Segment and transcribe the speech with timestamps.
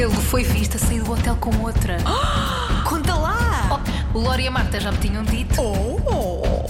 [0.00, 1.98] Ele foi visto a sair do hotel com outra.
[2.88, 3.82] Conta lá!
[4.14, 5.60] Oh, o Lori e a Marta já me tinham dito.
[5.60, 6.64] Oh!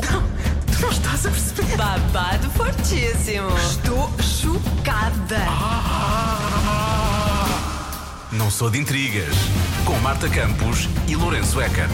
[0.67, 1.77] Tu não estás a perceber?
[1.77, 3.49] Babado fortíssimo.
[3.57, 5.47] Estou chocada!
[8.33, 9.37] Não sou de intrigas.
[9.87, 11.87] Com Marta Campos e Lourenço Eker.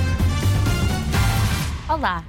[1.86, 2.24] Olá,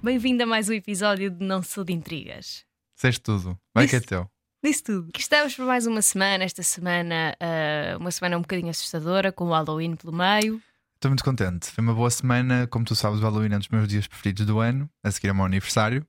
[0.00, 2.64] bem-vindo a mais um episódio de Não Sou de Intrigas.
[2.94, 3.58] Disseste tudo.
[3.74, 4.30] Vai que é teu.
[4.64, 5.08] Disse tudo.
[5.10, 6.42] Aqui estamos por mais uma semana.
[6.42, 10.58] Esta semana, ah, uma semana um bocadinho assustadora, com o Halloween pelo meio.
[10.94, 11.70] Estou muito contente.
[11.70, 12.66] Foi uma boa semana.
[12.68, 15.28] Como tu sabes, o Halloween é um dos meus dias preferidos do ano, a seguir
[15.28, 16.02] ao meu aniversário.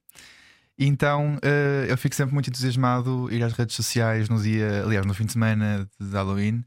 [0.80, 5.06] E Então eh, eu fico sempre muito entusiasmado ir às redes sociais no dia, aliás,
[5.06, 6.64] no fim de semana de Halloween,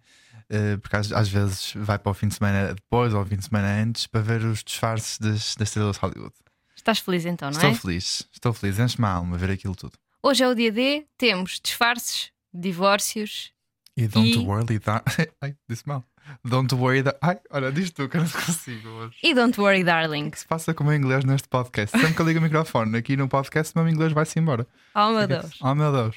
[0.51, 3.37] eh, porque às, às vezes vai para o fim de semana depois ou o fim
[3.37, 6.34] de semana antes para ver os disfarces das, das estrelas de Hollywood.
[6.77, 7.74] Estás feliz então, não estou é?
[7.74, 9.95] feliz, estou feliz, enche-me a alma ver aquilo tudo.
[10.23, 13.53] Hoje é o dia D, temos disfarces, divórcios.
[13.97, 15.05] E don't E- worry that.
[15.41, 16.05] Ai, disse mal.
[16.45, 17.17] Don't worry that.
[17.23, 19.16] Ai, olha, diz tu que eu não consigo hoje.
[19.23, 20.29] E don't worry, darling.
[20.29, 21.97] O que se passa com o meu inglês neste podcast?
[21.97, 24.66] Sempre que eu ligo o microfone aqui no podcast, o meu inglês vai-se embora.
[24.95, 25.57] Oh meu Deus.
[25.60, 26.16] Oh meu Deus.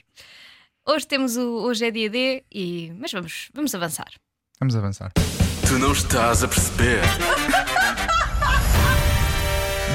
[0.87, 2.91] Hoje temos o Hoje é dia D, e...
[2.97, 4.09] mas vamos, vamos avançar.
[4.59, 5.11] Vamos avançar.
[5.67, 7.01] Tu não estás a perceber.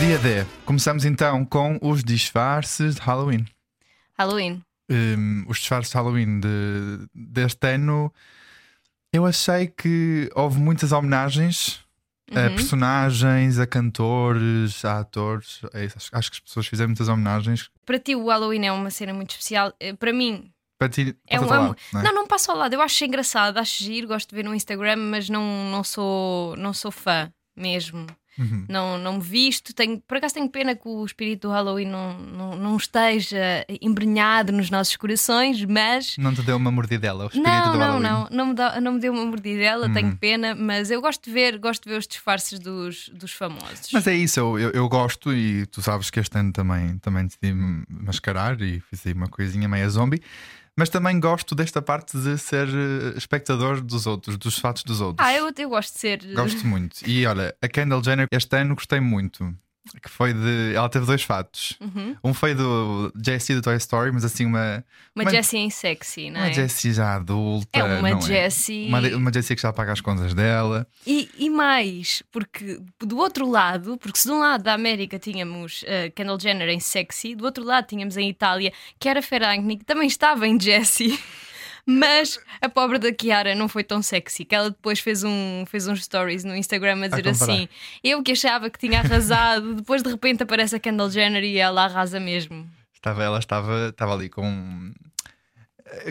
[0.00, 0.44] Dia D.
[0.66, 3.46] Começamos então com os disfarces de Halloween.
[4.18, 4.62] Halloween.
[4.90, 8.12] Hum, os disfarces de Halloween de- deste ano,
[9.12, 11.84] eu achei que houve muitas homenagens
[12.34, 12.54] a Uhum.
[12.56, 15.60] personagens, a cantores, a atores.
[15.72, 17.70] É acho, acho que as pessoas fizeram muitas homenagens.
[17.84, 19.72] Para ti, o Halloween é uma cena muito especial.
[19.80, 21.74] Eh, Para mim, Para ti, É um amo.
[21.92, 22.04] não é?
[22.04, 22.74] Não, não passo ao lado.
[22.74, 26.74] Eu acho engraçado, acho giro, gosto de ver no Instagram, mas não, não, sou, não
[26.74, 28.06] sou fã mesmo.
[28.38, 28.64] Uhum.
[28.68, 29.72] Não, não me visto.
[29.74, 34.52] Tenho, por acaso tenho pena que o espírito do Halloween não, não, não esteja embrenhado
[34.52, 36.16] nos nossos corações, mas.
[36.18, 38.02] Não te deu uma mordidela, o espírito Não, do não, Halloween.
[38.02, 39.92] não, não me, dá, não me deu uma mordidela, Hum.
[39.92, 43.88] tenho pena, mas eu gosto de ver, gosto de ver os disfarces dos, dos famosos.
[43.92, 47.26] Mas é isso, eu, eu, eu gosto e tu sabes que este ano também, também
[47.26, 47.52] decidi
[47.88, 50.22] mascarar e fiz aí uma coisinha meia zombie.
[50.78, 55.26] Mas também gosto desta parte de ser eh, espectador dos outros, dos fatos dos outros.
[55.26, 56.34] Ah, eu, eu gosto de ser.
[56.34, 57.00] Gosto muito.
[57.08, 59.56] E olha, a Kendall Jenner este ano gostei muito.
[60.02, 60.72] Que foi de.
[60.74, 61.76] Ela teve dois fatos.
[61.80, 62.16] Uhum.
[62.22, 64.84] Um foi do Jessie do Toy Story, mas assim uma.
[65.14, 66.52] Uma Uma- Jessie em sexy, não Uma é?
[66.52, 67.68] Jessie já adulta.
[67.72, 68.88] É uma não Jessie.
[68.88, 70.86] Uma, uma Jessie que já paga as contas dela.
[71.06, 75.82] E, e mais, porque do outro lado, porque se de um lado da América tínhamos
[75.82, 78.72] uh, Kendall Jenner em sexy, do outro lado tínhamos em Itália
[79.02, 81.18] Chiara Ferragni, que também estava em Jessie.
[81.88, 85.86] Mas a pobre da Chiara não foi tão sexy, que ela depois fez, um, fez
[85.86, 87.52] uns stories no Instagram a dizer comparar.
[87.52, 87.68] assim:
[88.02, 91.84] Eu que achava que tinha arrasado, depois de repente aparece a Kendall Jenner e ela
[91.84, 92.68] arrasa mesmo.
[92.92, 94.92] Estava, ela estava, estava ali com.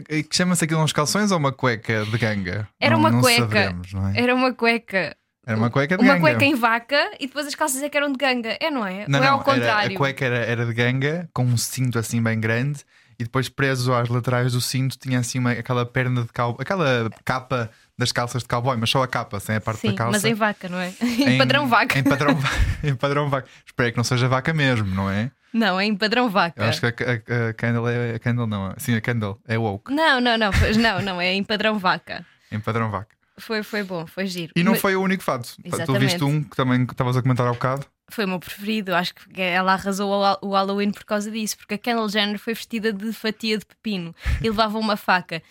[0.09, 2.69] eh, que Chama-se aquilo uns calções ou uma cueca de ganga?
[2.79, 3.41] Era Não- uma não cueca.
[3.41, 4.13] saberemos, não é?
[4.21, 5.17] Era uma cueca.
[5.47, 6.21] Era uma cueca de Uma ganga.
[6.21, 8.57] cueca em vaca e depois as calças é que eram de ganga.
[8.59, 9.05] É, não é?
[9.07, 9.85] Não, Ou é não, ao contrário?
[9.87, 12.79] Era, a cueca era, era de ganga, com um cinto assim bem grande,
[13.19, 17.09] e depois preso às laterais do cinto tinha assim uma, aquela perna de cowboy, aquela
[17.23, 20.11] capa das calças de cowboy, mas só a capa, sem a parte Sim, da calça.
[20.11, 20.93] mas em vaca, não é?
[21.01, 21.97] Em, padrão vaca.
[21.97, 22.37] Em padrão,
[22.83, 23.47] em padrão vaca.
[23.65, 25.31] Espero que não seja vaca mesmo, não é?
[25.53, 26.61] Não, é em padrão vaca.
[26.61, 28.15] Eu acho que a, a, a Kendall é.
[28.15, 31.33] A Kendall não, sim, a Kendall é woke, Não, não, não, pois não, não, é
[31.33, 32.25] em padrão vaca.
[32.51, 33.15] em padrão vaca.
[33.37, 34.53] Foi, foi bom, foi giro.
[34.55, 35.55] E não Mas foi o único fato.
[35.61, 36.01] Tu Exatamente.
[36.05, 37.85] viste um que também estavas a comentar há bocado.
[38.09, 38.93] Foi o meu preferido.
[38.95, 42.37] Acho que ela arrasou o Hall- o Halloween por causa disso, porque a Kendall Jenner
[42.39, 45.41] foi vestida de fatia de pepino e levava uma faca.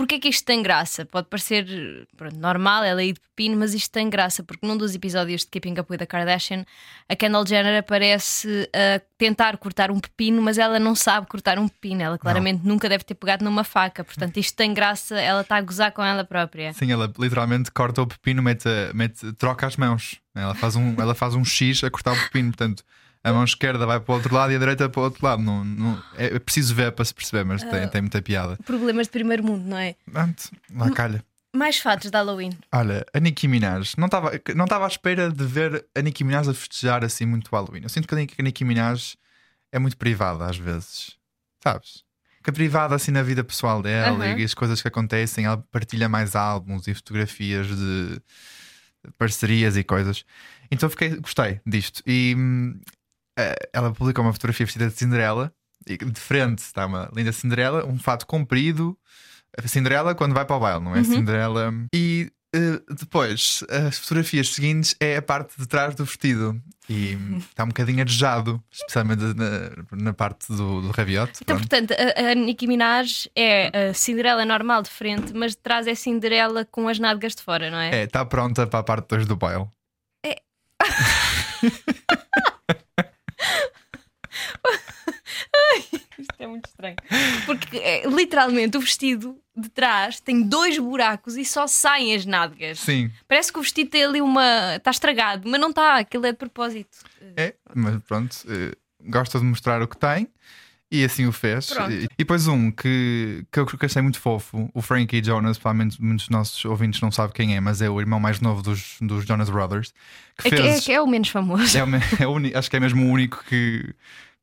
[0.00, 1.04] Porquê que isto tem graça?
[1.04, 4.94] Pode parecer pronto, normal, ela ir de pepino, mas isto tem graça, porque num dos
[4.94, 6.64] episódios de Keeping Up with the Kardashian,
[7.06, 11.68] a Kendall Jenner aparece a tentar cortar um pepino, mas ela não sabe cortar um
[11.68, 12.00] pepino.
[12.00, 14.02] Ela claramente nunca deve ter pegado numa faca.
[14.02, 16.72] Portanto, isto tem graça, ela está a gozar com ela própria.
[16.72, 20.18] Sim, ela literalmente corta o pepino, mete, mete, troca as mãos.
[20.34, 22.52] Ela faz, um, ela faz um X a cortar o pepino.
[22.52, 22.82] Portanto,
[23.22, 25.42] a mão esquerda vai para o outro lado e a direita para o outro lado.
[25.42, 28.56] Não, não- é preciso ver para se perceber, mas tem, tem muita piada.
[28.64, 29.94] Problemas de primeiro mundo, não é?
[30.10, 31.24] Pronto, lá calha.
[31.54, 32.50] Mais fatos de Halloween.
[32.72, 36.54] Olha, a Nicki Minaj, não estava não à espera de ver a Nicki Minaj a
[36.54, 37.82] festejar assim muito o Halloween.
[37.82, 39.16] Eu sinto que a Nicki- Minaj
[39.72, 41.16] é muito privada às vezes,
[41.62, 42.04] sabes?
[42.42, 45.44] Que é privada assim na vida pessoal dela e as coisas que acontecem.
[45.44, 48.20] Ela partilha mais álbuns e fotografias de
[49.18, 50.24] parcerias e coisas.
[50.70, 52.02] Então fiquei, gostei disto.
[52.06, 52.80] E hum,
[53.72, 55.52] ela publicou uma fotografia vestida de Cinderela
[55.86, 58.96] e de frente está uma linda Cinderela, um fato comprido.
[59.56, 60.98] A Cinderela quando vai para o baile, não é?
[60.98, 61.04] Uhum.
[61.04, 61.72] Cinderela.
[61.94, 66.60] E eh, depois, as fotografias seguintes é a parte de trás do vestido.
[66.88, 71.40] E está um bocadinho arejado, especialmente na, na parte do, do rabiote.
[71.42, 71.68] Então, pronto.
[71.68, 75.94] portanto, a, a Nicki Minaj é a Cinderela normal de frente, mas de trás é
[75.94, 78.00] Cinderela com as nádegas de fora, não é?
[78.00, 79.66] É, está pronta para a parte 2 do baile.
[86.18, 86.96] Isto é muito estranho.
[87.46, 92.78] Porque é, literalmente o vestido de trás tem dois buracos e só saem as nádegas.
[92.80, 94.76] Sim, Parece que o vestido tem ali uma.
[94.76, 96.98] está estragado, mas não está, aquilo é de propósito.
[97.36, 100.28] é, mas pronto, eh, gosta de mostrar o que tem
[100.90, 101.66] e assim o fez.
[101.72, 101.92] Pronto.
[101.92, 106.30] E, depois um que, que eu achei muito fofo, o Frankie Jonas, provavelmente muitos dos
[106.30, 109.48] nossos ouvintes não sabem quem é, mas é o irmão mais novo dos, dos Jonas
[109.50, 109.92] Brothers,
[110.38, 110.78] que É, fez.
[110.78, 111.76] é, que é o menos famoso.
[111.78, 111.88] É o
[112.20, 113.94] é o acho que é mesmo o único que,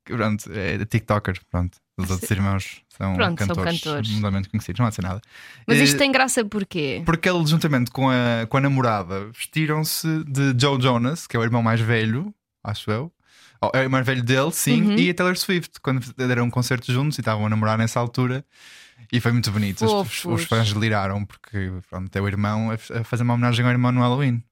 [0.06, 1.40] que, pronto, é TikToker.
[1.52, 1.78] Pronto.
[2.00, 4.10] Os outros irmãos são, Pronto, são cantores, cantores.
[4.12, 5.20] mundialmente conhecidos, não há de ser nada.
[5.68, 7.02] Mas isto Eh, tem graça porquê?
[7.04, 11.44] Porque ele, juntamente com a, com a namorada, vestiram-se de Joe Jonas, que é o
[11.44, 12.32] irmão mais velho,
[12.64, 13.12] acho eu.
[13.62, 14.96] Oh, É o mais velho dele, sim, Uhum.
[14.98, 18.46] e a Taylor Swift, quando deram um concerto juntos e estavam a namorar nessa altura.
[19.12, 19.86] E foi muito bonito.
[19.86, 23.92] Os, os, fãs deliraram, porque pronto, é o irmão a, fazer uma homenagem ao irmão
[23.92, 24.44] no Halloween.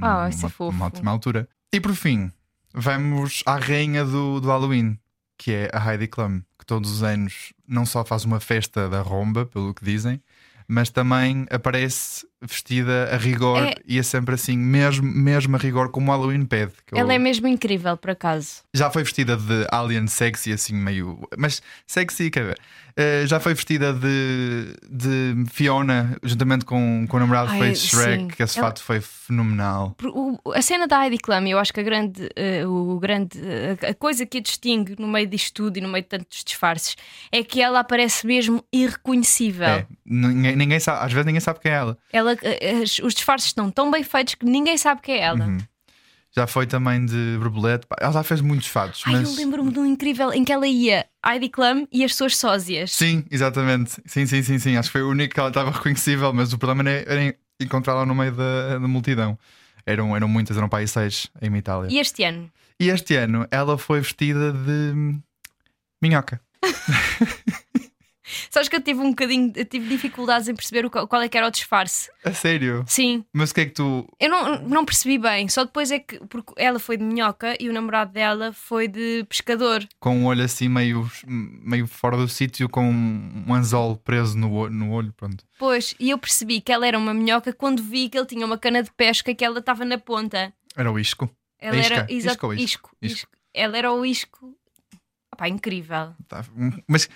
[0.00, 0.76] Ah, isso é uma, fofo.
[0.76, 1.48] Uma ótima altura.
[1.72, 2.32] E por fim,
[2.72, 4.98] vamos à rainha do, do Halloween,
[5.38, 9.00] que é a Heidi Klum, que todos os anos não só faz uma festa da
[9.00, 10.20] romba, pelo que dizem,
[10.66, 15.90] mas também aparece vestida a rigor É- e é sempre assim, mesmo, mesmo a rigor,
[15.90, 16.72] como o Halloween pede.
[16.86, 18.62] que eu- Ela é mesmo incrível, por acaso.
[18.72, 21.18] Já foi vestida de alien sexy, assim meio.
[21.36, 22.58] Mas sexy, quer ver?
[22.96, 28.22] Eh, já foi vestida de, de Fiona, juntamente com, com o namorado Ai, feito Shrek,
[28.22, 28.28] sim.
[28.28, 29.96] que esse Ela- fato foi fenomenal.
[30.04, 33.76] O- a cena da Heidi Klum, eu acho que a grande, eh, o grande eh,
[33.90, 36.94] a coisa que a distingue no meio disto tudo e no meio de tantos disfarces
[37.32, 39.66] é que ela aparece mesmo irreconhecível.
[39.66, 41.98] É, ninguém, ninguém sabe, às vezes ninguém sabe quem é ela.
[42.12, 45.44] Ela, eh, as- os disfarces estão tão bem feitos que ninguém sabe quem é ela.
[45.46, 45.58] Uhum.
[46.36, 47.86] Já foi também de borbolete.
[48.00, 49.22] Ela já fez muitos fatos, Ai, mas.
[49.28, 52.90] eu lembro-me de um incrível em que ela ia Heidi Klum e as suas sósias.
[52.90, 54.02] Sim, exatamente.
[54.04, 54.76] Sim, sim, sim, sim.
[54.76, 58.14] Acho que foi o único que ela estava reconhecível, mas o problema era, encontrá-la no
[58.16, 59.38] meio da, da multidão.
[59.86, 61.88] Eram, eram muitas, eram para aí seis em Itália.
[61.92, 62.50] E este ano?
[62.80, 65.16] E este ano ela foi vestida de
[66.02, 66.40] minhoca.
[68.50, 71.50] Sabes que eu tive um bocadinho, tive dificuldades em perceber qual é que era o
[71.50, 72.10] disfarce.
[72.24, 72.82] A sério?
[72.86, 74.08] Sim, Mas o que é que tu.
[74.18, 75.48] eu não, não percebi bem.
[75.48, 76.18] Só depois é que.
[76.26, 79.86] Porque ela foi de minhoca e o namorado dela foi de pescador.
[80.00, 84.72] Com um olho assim meio, meio fora do sítio, com um anzol preso no, olho-
[84.72, 85.44] no olho, pronto.
[85.58, 88.56] Pois, e eu percebi que ela era uma minhoca quando vi que ele tinha uma
[88.58, 90.52] cana de pesca que ela estava na ponta.
[90.76, 91.28] Era o isco.
[91.58, 91.94] Ela isca?
[91.94, 92.52] era isco?
[92.54, 92.90] isco, Isco.
[93.02, 93.30] isco.
[93.52, 94.54] Ela era o isco.
[95.32, 96.14] Opá, incrível.
[96.28, 96.44] Tá,
[96.88, 97.08] Mas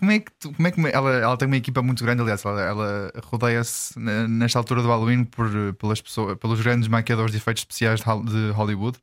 [0.00, 2.44] como é que, tu- como é que ela, ela tem uma equipa muito grande, aliás,
[2.44, 5.48] ela, ela rodeia-se nesta altura do Halloween por,
[5.78, 8.98] pelas pessoas, pelos grandes maquiadores de efeitos especiais de Hol- de Hollywood.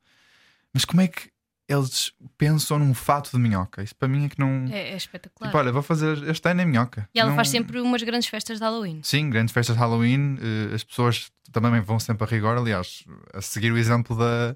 [0.73, 1.29] Mas como é que
[1.69, 3.81] eles pensam num fato de minhoca?
[3.83, 4.67] Isso para mim é que não.
[4.69, 5.49] É, é espetacular.
[5.49, 7.07] Tipo, olha, vou fazer este ano em minhoca.
[7.13, 8.99] e ela Não- faz sempre umas grandes festas de Halloween.
[9.03, 12.57] Sim, grandes festas de Halloween, eh, as pessoas também vão sempre a rigor.
[12.57, 13.03] Aliás,
[13.33, 14.55] a seguir o exemplo da,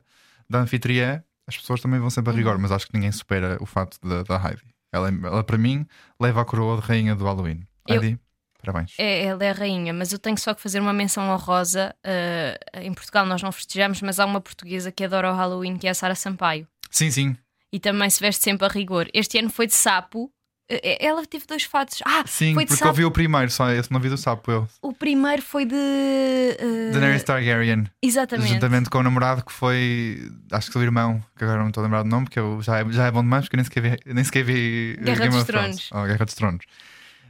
[0.49, 2.61] da anfitriã, as pessoas também vão sempre a rigor, Uhum.
[2.61, 4.61] mas acho que ninguém supera o facto da, da Heidi.
[4.91, 5.85] Ela, ela, para mim,
[6.19, 7.65] leva a coroa de rainha do Halloween.
[7.88, 8.19] Eu- Heidi,
[8.63, 8.93] parabéns.
[8.97, 11.95] É, ela é a rainha, mas eu tenho só que fazer uma menção honrosa.
[12.05, 15.88] Uh, em Portugal nós não festejamos, mas há uma portuguesa que adora o Halloween, que
[15.88, 16.67] é a Sara Sampaio.
[16.89, 17.38] Sim, sim,
[17.71, 19.07] E também se veste sempre a rigor.
[19.13, 20.29] Este ano foi de sapo.
[20.71, 22.00] Uh, Ela teve dois fatos.
[22.06, 22.94] Ah, sim, foi de porque eu sapo.
[22.97, 24.68] vi o primeiro, só esse não vi do sapo eu.
[24.81, 25.75] O primeiro foi de.
[25.75, 28.53] uh, Daenerys Targaryen, Exatamente.
[28.53, 31.81] juntamente com o namorado que foi, acho que foi o irmão, que agora não estou
[31.81, 33.65] a lembrar do nome, porque eu, já, é, já é bom demais, porque eu nem
[33.65, 35.89] sequer vi, nem sequer vi Guerra Game dos of Thrones.
[35.91, 36.65] Oh, Guerra dos Tronos.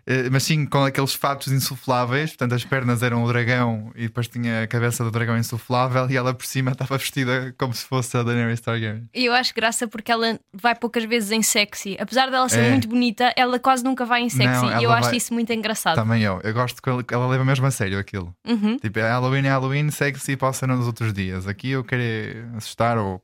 [0.06, 4.28] Eh, Mas sim, com aqueles fatos insufláveis, portanto, as pernas eram o dragão e depois
[4.28, 8.18] tinha a cabeça do dragão insuflável e ela por cima estava vestida como se fosse
[8.18, 9.08] a Daenerys Targaryen.
[9.14, 11.96] E eu acho graça porque ela vai poucas vezes em sexy.
[12.00, 12.70] Apesar dela ser É.
[12.72, 14.66] muito bonita, ela quase nunca vai em sexy.
[14.66, 15.96] Não, e eu ela acho vai- isso muito engraçado.
[15.96, 16.40] Também eu.
[16.44, 18.36] Eu gosto que ela- ela leva mesmo a sério aquilo.
[18.48, 18.78] Uhum.
[18.78, 21.48] Tipo, é Halloween, é Halloween, sexy ser nos outros dias.
[21.48, 23.22] Aqui eu quero é assustar ou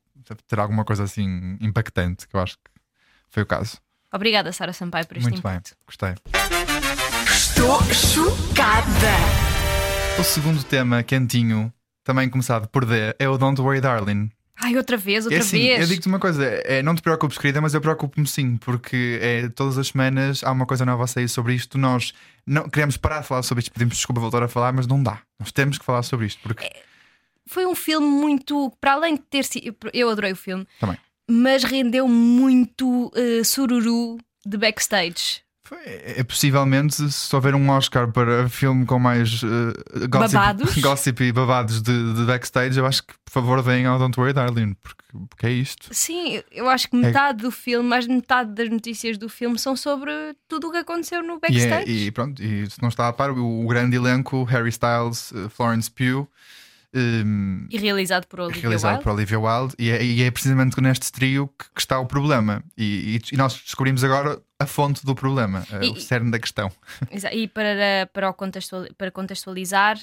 [0.47, 2.69] ter alguma coisa assim impactante, que eu acho que
[3.29, 3.77] foi o caso.
[4.13, 6.15] Obrigada, Sara Sampaio, por este Muito bem, gostei.
[7.57, 9.15] Estou chocada.
[10.19, 11.73] O segundo tema quentinho,
[12.03, 14.29] também começado por D, é o Don't Worry Darling.
[14.55, 15.81] Ai, outra vez, outra é assim, vez.
[15.81, 19.49] eu digo-te uma coisa, é, não te preocupes, querida, mas eu preocupo-me sim, porque é,
[19.49, 21.79] todas as semanas há uma coisa nova a sair sobre isto.
[21.79, 22.13] Nós
[22.45, 25.19] não queremos parar de falar sobre isto, pedimos desculpa voltar a falar, mas não dá.
[25.39, 26.63] Nós temos que falar sobre isto, porque
[27.47, 28.71] Foi um filme muito.
[28.79, 29.75] Para além de ter sido.
[29.91, 35.41] Eu adorei o filme, também mas rendeu muito eh, sururu de backstage.
[35.85, 39.47] É, é possivelmente se houver um Oscar para filme com mais uh,
[40.09, 40.77] gossip, Babados?
[40.81, 44.33] gossip e babados de, de backstage, eu acho que por favor deem ao Don't Worry
[44.33, 45.89] Darling, porque, porque é isto.
[45.91, 49.75] Sim, eu acho que metade do filme, mais de metade das notícias do filme são
[49.75, 50.11] sobre
[50.47, 51.91] tudo o que aconteceu no E, é- backstage.
[51.91, 55.49] e pronto, e se não está a par, o, o grande elenco, Harry Styles, uh,
[55.49, 56.27] Florence Pugh.
[56.95, 59.03] Um, E realizado por Olivia realizado Wilde.
[59.03, 62.63] por Olivia Wilde, e é, e é precisamente neste trio que, que está o problema.
[62.77, 66.39] E, e- e nós descobrimos agora a fonte do problema, uh, E- o cerne da
[66.39, 66.71] questão.
[67.31, 69.97] E para, para, o contextuali- para contextualizar,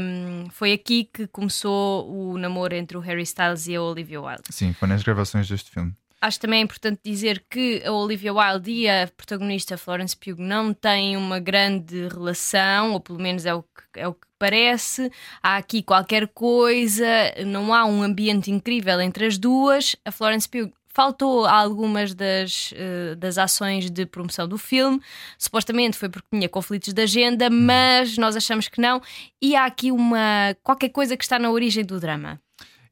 [0.00, 4.42] hum, foi aqui que começou o namoro entre o Harry Styles e a Olivia Wilde.
[4.50, 5.92] Sim, foi nas gravações deste filme.
[6.20, 11.16] Acho também importante dizer que a Olivia Wilde e a protagonista Florence Pugh não têm
[11.16, 15.12] uma grande relação, ou pelo menos é o que, é o que parece.
[15.40, 17.06] Há aqui qualquer coisa,
[17.46, 19.94] não há um ambiente incrível entre as duas.
[20.04, 25.00] A Florence Pugh faltou a algumas das, eh, das ações de promoção do filme.
[25.38, 29.00] Supostamente foi porque tinha conflitos de agenda, mas nós achamos que não.
[29.40, 32.40] E há aqui uma qualquer coisa que está na origem do drama.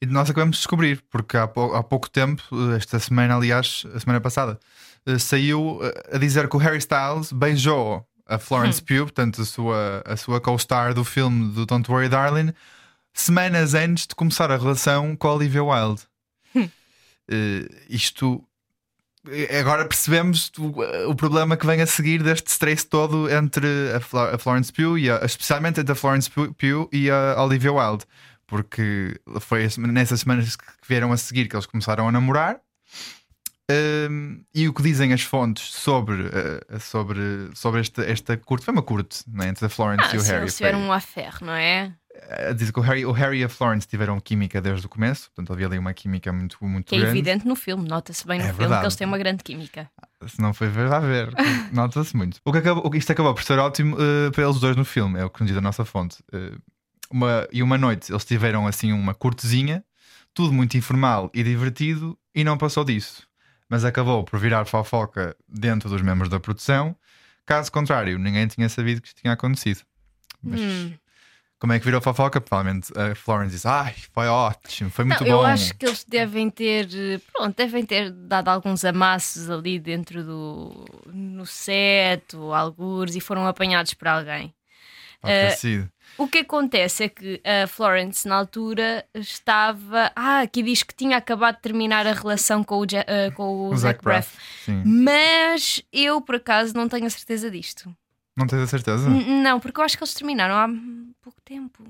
[0.00, 3.84] E nós acabamos de descobrir, porque há, pou- há pouco tempo, eh, esta semana, aliás,
[3.94, 4.58] a semana passada,
[5.06, 9.44] eh, saiu eh, a dizer que o Harry Styles beijou a Florence Pugh, portanto, a
[9.44, 12.52] sua, a sua co-star do filme do Don't Worry Darling,
[13.14, 16.02] semanas antes de começar a relação com a Olivia Wilde.
[17.28, 18.42] Eh, isto.
[19.58, 24.20] Agora percebemos o, o problema que vem a seguir deste stress todo entre a, Flo-
[24.34, 28.04] a Florence Pugh, e a, especialmente entre a Florence Pugh e a Olivia Wilde,
[28.46, 32.58] porque foi as- nessas semanas que vieram a seguir que eles começaram a namorar.
[33.68, 37.18] Um, e o que dizem as fontes sobre, uh, sobre,
[37.52, 39.48] sobre esta, esta curte foi uma curte não é?
[39.48, 40.42] entre a Florence Ah, e o Harry.
[40.42, 41.92] eles tiveram um affair, não é?
[42.48, 45.30] Uh, diz que o Harry, o Harry e a Florence tiveram química desde o começo,
[45.34, 47.18] portanto havia ali uma química muito, muito Que é grande.
[47.18, 48.80] evidente no filme, nota-se bem no É filme verdade.
[48.82, 49.90] que eles têm uma grande química.
[50.28, 51.32] Se não foi ver, vai ver.
[51.72, 52.38] Nota-se muito.
[52.44, 55.24] O que acabou, isto acabou por ser ótimo uh, para eles dois no filme, é
[55.24, 56.18] o que nos diz a nossa fonte.
[56.32, 56.56] Uh,
[57.10, 59.84] uma, e uma noite eles tiveram assim uma curtezinha,
[60.34, 63.26] tudo muito informal e divertido, e não passou disso.
[63.68, 66.94] Mas acabou por virar fofoca dentro dos membros da produção.
[67.44, 69.80] Caso contrário, ninguém tinha sabido que isto tinha acontecido.
[70.42, 70.92] Mas Hum.
[71.58, 72.40] como é que virou fofoca?
[72.40, 75.46] Provavelmente a Florence diz: Ai, foi ótimo, foi muito Não, eu bom.
[75.46, 80.84] acho que eles devem ter, eh, pronto, devem ter dado alguns amassos ali dentro do
[81.12, 84.54] no set, ou algures, e foram apanhados por alguém.
[85.20, 85.90] Pode ter eh, sido.
[86.18, 90.10] O que acontece é que a Florence, na altura, estava.
[90.16, 93.42] Ah, aqui diz que tinha acabado de terminar a relação com o, Je- eh, com
[93.44, 94.34] o, O Zach Braff.
[94.66, 94.82] Braff.
[94.86, 97.94] Mas eu, por acaso, não tenho a certeza disto.
[98.36, 99.08] Não tens a certeza?
[99.08, 100.68] N- Não, porque eu acho que eles terminaram há
[101.22, 101.84] pouco tempo.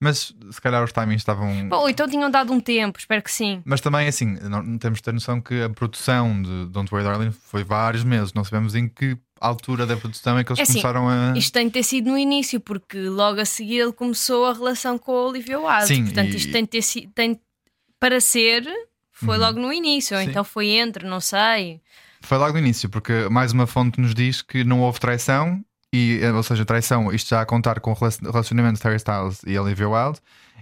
[0.00, 1.68] Mas se calhar os timings estavam.
[1.68, 3.62] Bom, então tinham dado um tempo, espero que sim.
[3.64, 7.30] Mas também, assim, não temos de ter noção que a produção de Don't Worry Darling
[7.30, 8.32] foi vários meses.
[8.32, 11.36] Não sabemos em que altura da produção é que eles É assim, começaram a.
[11.36, 14.98] Isto tem de ter sido no início, porque logo a seguir ele começou a relação
[14.98, 15.86] com a Olivia Wilde.
[15.86, 17.10] Sim, Portanto, e- isto tem de ter sido.
[17.12, 17.40] Tem,
[18.00, 18.64] para ser,
[19.12, 19.42] foi Uhum.
[19.44, 20.30] logo no início, ou Sim.
[20.30, 21.80] então foi entre, não sei.
[22.20, 26.18] Foi logo no início, porque mais uma fonte nos diz que não houve traição, e,
[26.22, 29.40] eh, ou seja, traição, isto já a contar com o relacion- relacionamento de Harry Styles
[29.46, 30.20] e Olivia Wilde,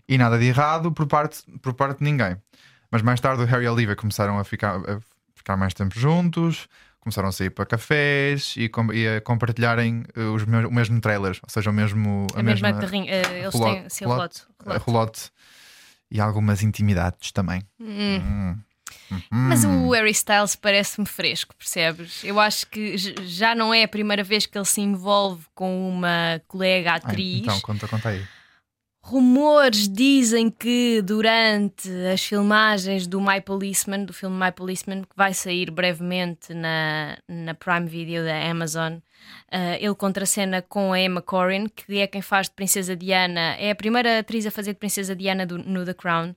[0.08, 2.36] e nada de errado por parte, por parte de ninguém.
[2.90, 5.00] Mas mais tarde o Harry e a Olivia começaram a ficar, a
[5.34, 6.66] ficar mais tempo juntos,
[7.00, 11.38] começaram a sair para cafés e, com- e a compartilharem eh, os o mesmo trailer,
[11.42, 13.10] ou seja, o mesmo, A, mesma carrinha.
[13.12, 14.64] eh, eles relote- têm sim, relote- relote.
[14.64, 14.84] relote.
[14.86, 15.20] relote
[16.10, 17.62] e algumas intimidades também.
[17.80, 18.18] Hum.
[18.20, 18.58] Hum.
[19.30, 22.22] Mas o Harry Styles parece-me fresco, percebes?
[22.24, 26.40] Eu acho que já não é a primeira vez que ele se envolve com uma
[26.46, 27.40] colega Ai, atriz.
[27.42, 28.24] então, conta, conta aí.
[29.02, 35.32] Rumores dizem que durante as filmagens do My Policeman, do filme My Policeman, que vai
[35.32, 38.98] sair brevemente na, na Prime Video da Amazon,
[39.50, 43.70] eh, ele contracena com a Emma Corrin, que é quem faz de Princesa Diana, é
[43.70, 46.34] a primeira atriz a fazer de Princesa Diana do- no The Crown.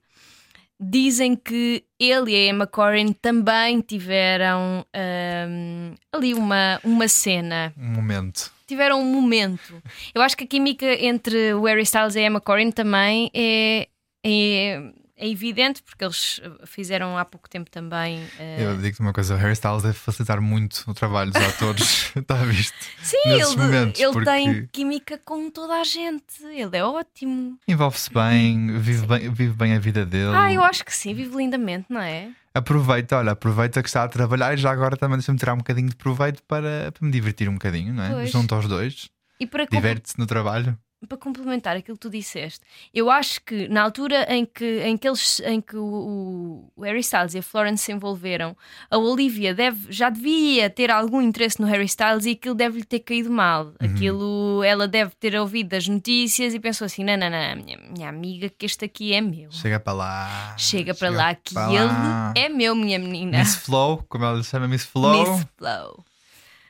[0.79, 7.89] Dizem que ele e a Emma Corrin também tiveram ahm, ali uma, uma cena Um
[7.91, 8.51] momento.
[8.73, 9.81] Tiveram um momento.
[10.13, 13.87] Eu acho que a química entre o Harry Styles e a Emma Corrin também é,
[14.25, 18.19] é, é evidente, porque eles fizeram há pouco tempo também.
[18.39, 22.11] eh, Eu digo-te uma coisa: o Harry Styles deve facilitar muito o trabalho dos atores.
[22.17, 22.75] Está visto?
[23.01, 26.43] Sim, ele, momentos, ele porque- tem química com toda a gente.
[26.51, 27.57] Ele é ótimo.
[27.67, 30.35] Envolve-se bem vive, bem, vive bem a vida dele.
[30.35, 32.29] Ah, eu acho que sim, vive lindamente, não é?
[32.55, 35.89] Aproveita, olha, aproveita que está a trabalhar e já agora também deixa-me tirar um bocadinho
[35.89, 38.11] de proveito para, para me divertir um bocadinho, não é?
[38.11, 38.29] Pois.
[38.31, 39.09] Junto aos dois.
[39.39, 40.77] E para, com- Diverte-se no trabalho.
[41.07, 42.61] Para complementar aquilo que tu disseste,
[42.93, 46.99] eu acho que na altura em que, em que, eles, em que o, o Harry
[47.01, 48.55] Styles e a Florence se envolveram,
[48.89, 52.99] a Olivia deve, já devia ter algum interesse no Harry Styles e aquilo deve-lhe ter
[52.99, 53.73] caído mal.
[53.79, 58.09] Aquilo, ela deve ter ouvido as notícias e pensou assim: não, não, não, minha, minha
[58.09, 59.51] amiga, que este aqui é meu.
[59.51, 60.55] Chega para lá.
[60.57, 62.33] Chega para lá que para ele lá.
[62.35, 63.39] é meu, minha menina.
[63.39, 65.35] Miss Flow, como ela se chama, Miss Flow.
[65.37, 66.05] Miss Flow.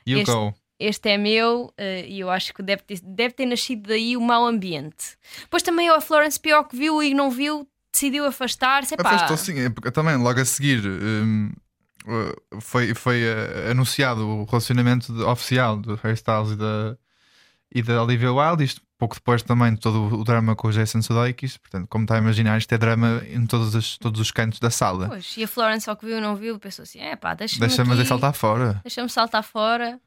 [0.06, 0.54] You Este- go.
[0.80, 4.22] Este é meu eh, e eu acho que deve ter, deve ter nascido daí o
[4.22, 5.18] mau ambiente.
[5.42, 8.96] Depois também a Florence Pugh que viu e não viu, decidiu afastar-se.
[8.98, 11.52] Afastou sim, é também logo a seguir hum,
[12.06, 16.98] uh, foi, foi uh, anunciado o relacionamento de- oficial do Harry Styles e da,
[17.74, 18.64] e da Olivia Wilde.
[18.64, 21.58] Isto pouco depois também de todo o drama com o Jason Sudeikis.
[21.58, 24.70] Portanto, como está a imaginar, isto é drama em todos os, todos os cantos da
[24.70, 25.08] sala.
[25.10, 27.66] Pois, e a Florence só que viu e não viu, pensou assim: é pá, deixa-me
[27.66, 28.80] aqui, fazer saltar fora.
[28.84, 30.00] deixa-me saltar fora.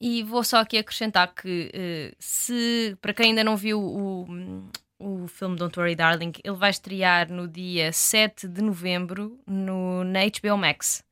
[0.00, 5.26] E vou só aqui acrescentar que eh, se para quem ainda não viu o, o
[5.26, 10.56] filme Don't Worry Darling, ele vai estrear no dia 7 de novembro no, na HBO
[10.56, 11.02] Max.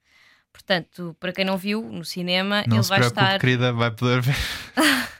[0.53, 3.41] Portanto, para quem não viu no cinema, Não ele se vai preocupe, estar.
[3.41, 4.37] querida, vai poder ver.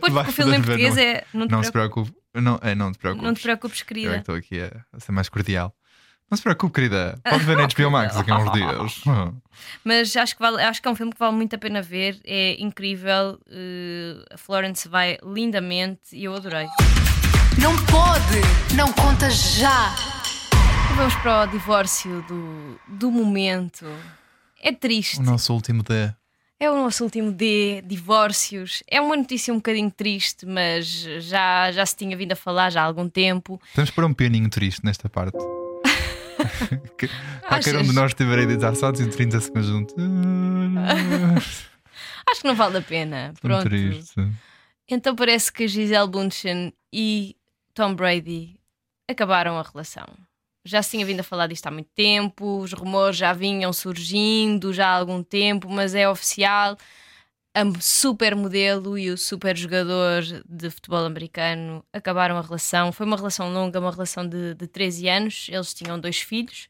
[0.00, 1.24] Pois vai porque o filme em português não- é.
[1.32, 2.18] Não te, Não se preocup- preocupe.
[2.42, 3.26] Não, é, não te preocupes.
[3.26, 4.16] não te preocupes, Eu é querida.
[4.18, 5.72] estou aqui a ser mais cordial.
[6.30, 7.18] Não se preocupe, querida.
[7.24, 9.02] Pode ver na HBO Max daqui a uns dias.
[9.84, 12.20] Mas acho que, vale, acho que é um filme que vale muito a pena ver.
[12.24, 13.38] É incrível.
[13.50, 16.66] eh, a Florence vai lindamente e eu adorei.
[17.60, 18.74] Não pode!
[18.76, 19.94] Não conta já!
[20.96, 23.86] Vamos para o divórcio do, do momento.
[24.60, 25.18] É triste.
[25.20, 26.12] O nosso último D.
[26.60, 28.82] É o nosso último D, divórcios.
[28.90, 30.86] É uma notícia um bocadinho triste, mas
[31.20, 33.60] já, já se tinha vindo a falar já há algum tempo.
[33.74, 35.38] Temos para um pianinho triste nesta parte.
[36.96, 37.08] Que-
[37.48, 39.94] Qualquer um de nós tiver de dar só 30 segundos junto.
[42.30, 43.32] Acho que não vale a pena.
[43.40, 43.64] Pronto.
[43.64, 44.14] triste.
[44.88, 47.36] Então parece que Gisele Bundchen e
[47.74, 48.58] Tom Brady
[49.08, 50.06] acabaram a relação.
[50.64, 54.72] Já se tinha vindo a falar disto há muito tempo, os rumores já vinham surgindo
[54.72, 56.76] já há algum tempo, mas é oficial.
[57.54, 62.92] A supermodelo e o super jogador de futebol americano acabaram a relação.
[62.92, 65.46] Foi uma relação longa, uma relação de, de 13 anos.
[65.50, 66.68] Eles tinham dois filhos.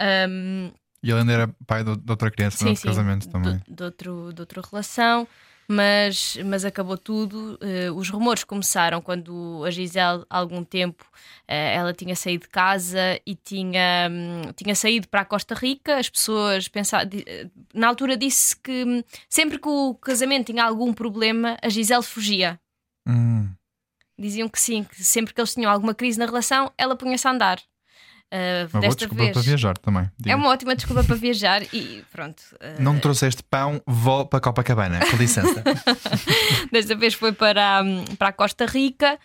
[0.00, 0.70] Um,
[1.02, 3.60] E ele ainda era pai de de outra criança no outro casamento também.
[3.68, 5.26] de, de outro, de outra relação,
[5.72, 7.58] mas, mas acabou tudo.
[7.60, 11.04] Eh, os rumores começaram quando a Gisele, há algum tempo,
[11.48, 15.96] eh, ela tinha saído de casa e tinha, hum, tinha saído para a Costa Rica.
[15.96, 20.92] As pessoas pensavam, eh, na altura disse que hum, sempre que o casamento tinha algum
[20.92, 22.60] problema, a Gisele fugia.
[23.08, 23.50] Hum.
[24.18, 27.30] Diziam que sim, que sempre que eles tinham alguma crise na relação, ela punha-se a
[27.30, 27.58] andar.
[28.34, 29.32] Eh, Uma boa desta desculpa vez.
[29.34, 30.04] para viajar também.
[30.04, 30.36] É diga.
[30.36, 32.42] uma ótima desculpa para viajar e pronto.
[32.60, 35.00] eh, Não me trouxeste pão, vou para Copacabana.
[35.10, 35.62] Com licença.
[36.72, 39.18] Desta vez foi para, hum, para a Costa Rica.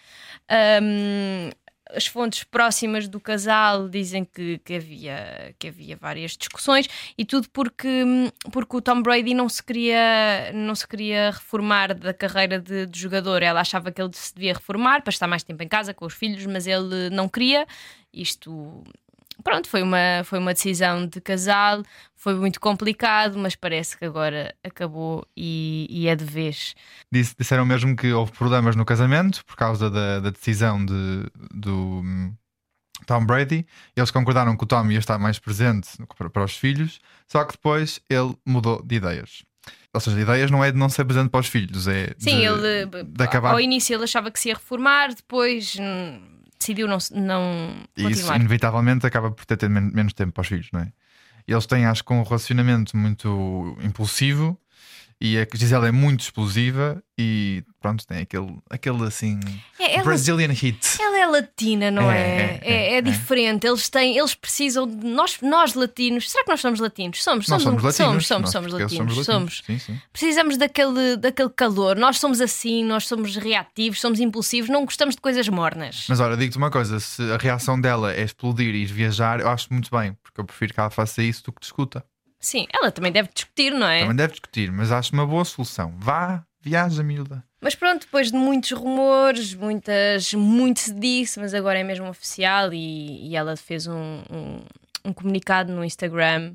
[0.81, 1.49] Hum,
[1.91, 7.49] as fontes próximas do casal dizem que, que, havia, que havia várias discussões e tudo
[7.49, 8.03] porque,
[8.51, 12.99] porque o Tom Brady não se queria, não se queria reformar da carreira de, de
[12.99, 13.43] jogador.
[13.43, 16.13] Ela achava que ele se devia reformar para estar mais tempo em casa com os
[16.13, 17.65] filhos, mas ele não queria.
[18.13, 18.83] Isto
[19.43, 21.83] pronto, foi uma, foi uma decisão de casal,
[22.15, 26.75] foi muito complicado, mas parece que agora acabou e, e é de vez.
[27.11, 32.01] Disse- disseram mesmo que houve problemas no casamento por causa da, da decisão de, do
[32.03, 32.33] hum,
[33.05, 33.65] Tom Brady.
[33.95, 37.53] Eles concordaram que o Tom ia estar mais presente para, para os filhos, só que
[37.53, 39.43] depois ele mudou de ideias.
[39.93, 42.45] Ou seja, ideias não é de não ser presente para os filhos, é Sim, de,
[42.45, 43.51] ele de acabar.
[43.51, 46.36] ao início ele achava que se ia reformar, depois hum,
[46.67, 48.35] decidiu não, não E isso, continuar.
[48.37, 50.91] inevitavelmente, acaba por ter, ter men- menos tempo para os filhos, não é?
[51.47, 54.59] E Eles têm, acho que, um relacionamento muito impulsivo
[55.19, 59.39] e a Gisele é muito explosiva e pronto, tem aquele, aquele assim.
[59.79, 61.01] É, ela, Brazilian hit.
[61.01, 62.21] ela é latina, não É, é?
[62.21, 63.65] é, É, é, é diferente.
[63.65, 66.29] Eles têm, eles precisam de nós, nós latinos.
[66.29, 67.23] Será que nós somos latinos?
[67.23, 67.97] Somos, somos somos, latinos.
[67.97, 69.25] somos, somos, somos latinos.
[69.25, 69.63] Somos.
[69.65, 69.99] Sim, sim.
[70.11, 71.95] Precisamos daquele, daquele calor.
[71.95, 76.05] Nós somos assim, nós somos reativos, somos impulsivos, não gostamos de coisas mornas.
[76.07, 79.49] Mas olha, digo-te uma coisa: se a reação dela é explodir e ir viajar, eu
[79.49, 82.05] acho muito bem, porque eu prefiro que ela faça isso do que discuta.
[82.39, 84.01] Sim, ela também deve discutir, não é?
[84.01, 85.93] Também deve discutir, mas acho uma boa solução.
[85.97, 87.43] Vá, viaja, miúda.
[87.59, 92.71] Mas pronto, depois de muitos rumores, muitas, muito se disse, mas agora é mesmo oficial
[92.73, 94.59] e, e ela fez um, um,
[95.05, 96.53] um comunicado no Instagram.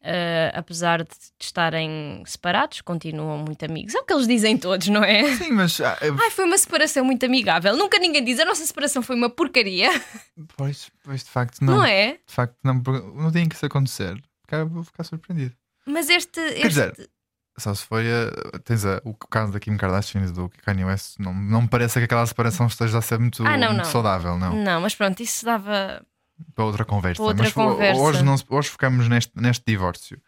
[0.00, 1.10] eh, apesar de
[1.40, 3.94] estarem separados, continuam muito amigos.
[3.94, 5.34] É o que eles dizem todos, não é?
[5.36, 5.80] Sim, mas.
[5.80, 7.76] ah, eu- Ai, foi uma separação muito amigável.
[7.76, 9.90] Nunca ninguém diz a nossa separação foi uma porcaria,
[10.56, 11.78] Pois, pois, de facto, não.
[11.78, 12.12] não, é?
[12.12, 14.16] De facto, não, porque no dia em que isso acontecer,
[14.68, 15.54] vou ficar surpreendido.
[15.86, 16.40] Mas este.
[16.40, 16.68] Quer este...
[16.68, 17.10] dizer,
[17.56, 21.16] Só se foi a, tens a, o caso da Kim Kardashian e do Kanye West.
[21.18, 23.90] Não, não me parece que aquela separação esteja a ser muito, Ah, não, muito não.
[23.92, 24.54] saudável, não.
[24.54, 26.02] Não, mas pronto, isso dava.
[26.54, 27.16] Para outra conversa.
[27.20, 28.00] Para outra Mas conversa.
[28.00, 30.20] Hoje, não, hoje focamos neste, neste divórcio.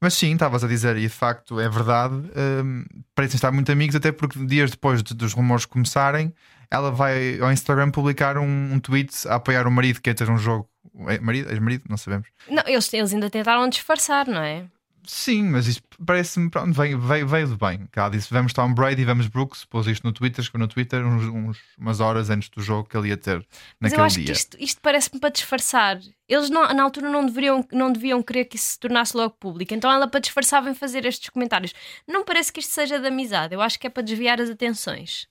[0.00, 3.94] Mas sim, estavas a dizer, e de facto é verdade, hum, parecem estar muito amigos,
[3.94, 6.34] até porque dias depois de- dos rumores começarem,
[6.70, 10.28] ela vai ao Instagram publicar um, um tweet a apoiar o marido que quer ter
[10.30, 10.68] um jogo.
[11.08, 11.50] É, marido?
[11.50, 11.84] Ex-marido?
[11.88, 12.28] Não sabemos.
[12.48, 14.66] Não, eles, eles ainda tentaram disfarçar, não é?
[15.04, 17.88] Sim, mas isto parece-me, pronto, veio, veio, veio de bem.
[17.90, 21.04] Que Ela disse: vamos Tom Brady, vamos Brooks, pôs isto no Twitter, escreveu no Twitter
[21.04, 23.44] uns, uns- umas horas antes do jogo que ele ia ter
[23.80, 24.26] Mas naquele eu acho dia.
[24.26, 25.98] que isto, isto parece-me para disfarçar.
[26.28, 29.74] Eles não- na altura não deveriam, não deviam querer que isso se tornasse logo público.
[29.74, 31.74] Então ela, para disfarçar, vem fazer estes comentários.
[32.06, 33.54] Não parece que isto seja de amizade.
[33.56, 35.26] Eu acho que é para desviar as atenções.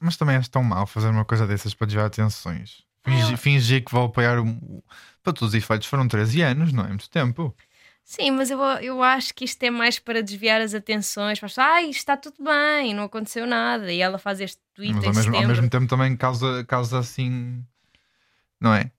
[0.00, 2.84] Mas também és tão mau fazer uma coisa dessas para desviar atenções.
[3.06, 4.82] Fingir, fingir que vou apoiar o.
[5.22, 7.54] Para todos os efeitos foram 13 anos, não é muito tempo.
[8.04, 11.40] Sim, mas eu, eu acho que isto é mais para desviar as atenções.
[11.40, 13.92] Para falar, ai, está tudo bem, não aconteceu nada.
[13.92, 17.64] E ela faz este tweet Mas ao mesmo, ao mesmo tempo também causa, causa assim.
[18.60, 18.92] Não é?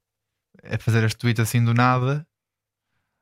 [0.63, 2.27] É fazer este tweet assim do nada,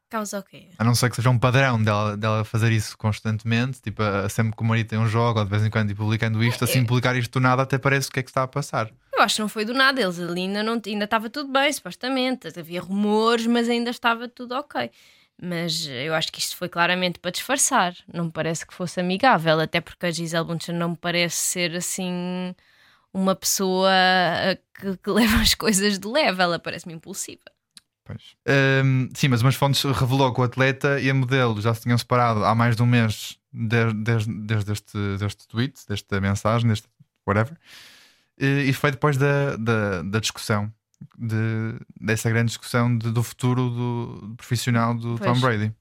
[0.09, 0.69] Causa o quê?
[0.77, 4.61] a não ser que seja um padrão dela, dela fazer isso constantemente, tipo, sempre que
[4.61, 6.85] o marido tem um jogo, ou de vez em quando, e publicando isto, É, assim,
[6.85, 8.89] publicar isto do nada, até parece o que é que está a passar.
[9.15, 10.01] Eu acho que não foi do nada.
[10.01, 12.47] Eles ali ainda, não, ainda estava tudo bem, supostamente.
[12.57, 14.91] Havia rumores, mas ainda estava tudo ok.
[15.41, 17.95] Mas eu acho que isto foi claramente para disfarçar.
[18.13, 21.75] Não me parece que fosse amigável, até porque a Gisele Bundchen não me parece ser
[21.75, 22.55] assim
[23.13, 26.41] uma pessoa eh, que, que leva as coisas de leve.
[26.41, 27.43] Ela parece-me impulsiva.
[28.05, 28.35] Pois.
[28.83, 31.97] Hum, sim, mas umas fontes revelou que o atleta e a modelo já se tinham
[31.97, 36.87] separado há mais de um mês desde, desde, desde este, deste tweet, desta mensagem, deste
[37.27, 37.57] whatever.
[38.39, 40.71] E, e foi depois da, da, da discussão,
[41.17, 41.35] de,
[41.99, 45.31] dessa grande discussão de- do futuro do, do profissional do Pois.
[45.33, 45.73] Tom Brady.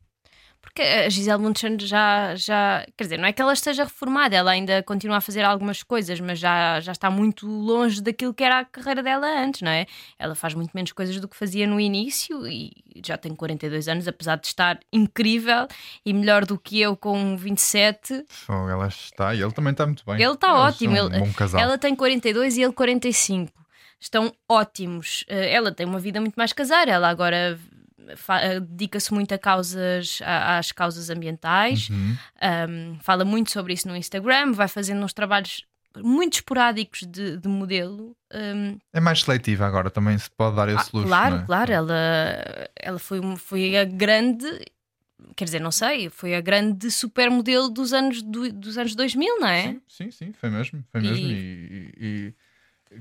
[0.64, 2.84] Porque a Gisele Bundchen já, já.
[2.96, 6.18] Quer dizer, não é que ela esteja reformada, ela ainda continua a fazer algumas coisas,
[6.18, 9.86] mas já, já está muito longe daquilo que era a carreira dela antes, não é?
[10.18, 12.72] Ela faz muito menos coisas do que fazia no início e
[13.04, 15.68] já tem 42 anos, apesar de estar incrível
[16.04, 18.24] e melhor do que eu com 27.
[18.28, 20.16] Fogo, ela está e ele também está muito bem.
[20.20, 20.96] Ele está ótimo.
[20.96, 21.60] Ele- Um bom casal.
[21.60, 23.52] Ela tem 42 e ele 45.
[24.00, 25.24] Estão ótimos.
[25.28, 26.90] Eh, Ela tem uma vida muito mais caseira.
[26.90, 27.58] Ela agora
[28.60, 31.88] dedica-se muito a causas, a- às causas ambientais.
[31.90, 32.16] Uhum.
[32.68, 34.52] Um, fala muito sobre isso no Instagram.
[34.52, 35.64] Vai fazendo uns trabalhos
[35.96, 38.16] muito esporádicos de, de modelo.
[38.32, 41.08] Um, É mais seletiva agora, também se pode dar esse ah, luxo.
[41.08, 41.42] claro, é?
[41.44, 41.72] claro.
[41.72, 44.46] Ela, ela foi, foi a grande.
[45.36, 49.48] Quer dizer, não sei, foi a grande supermodelo dos anos, do- dos anos 2000, não
[49.48, 49.62] é?
[49.62, 50.84] Sim, sim, sim, foi mesmo.
[50.92, 51.16] Foi mesmo.
[51.16, 52.34] E, e- e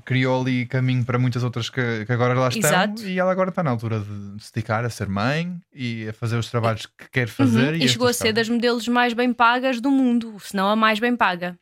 [0.04, 2.68] criou ali caminho para muitas outras que, que agora lá estão.
[2.68, 3.06] Exato.
[3.06, 6.36] E ela agora está na altura de se dedicar a ser mãe e a fazer
[6.36, 7.74] os trabalhos que quer fazer.
[7.74, 10.68] Uhum, E, E chegou a ser das modelos mais bem pagas do mundo, se não
[10.68, 11.58] a mais bem paga.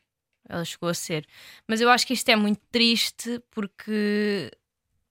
[0.47, 1.25] Ela chegou a ser.
[1.67, 4.51] Mas eu acho que isto é muito triste porque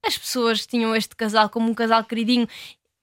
[0.05, 2.47] as pessoas tinham este casal como um casal queridinho.